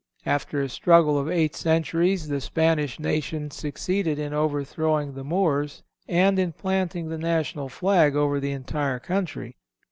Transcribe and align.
After 0.25 0.63
a 0.63 0.67
struggle 0.67 1.15
of 1.19 1.29
eight 1.29 1.55
centuries 1.55 2.27
the 2.27 2.41
Spanish 2.41 2.99
nation 2.99 3.51
succeeded 3.51 4.17
in 4.17 4.33
overthrowing 4.33 5.13
the 5.13 5.23
Moors, 5.23 5.83
and 6.07 6.39
in 6.39 6.53
planting 6.53 7.09
the 7.09 7.19
national 7.19 7.69
flag 7.69 8.15
over 8.15 8.39
the 8.39 8.51
entire 8.51 8.97
country. 8.97 9.57